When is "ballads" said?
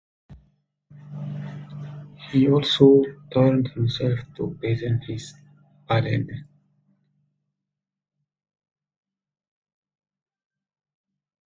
5.87-6.31